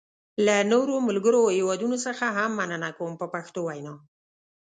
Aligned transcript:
له 0.45 0.55
نورو 0.71 0.95
ملګرو 1.07 1.43
هېوادونو 1.57 1.97
څخه 2.05 2.25
هم 2.37 2.51
مننه 2.59 2.89
کوم 2.97 3.11
په 3.21 3.25
پښتو 3.33 3.59
وینا. 3.67 3.93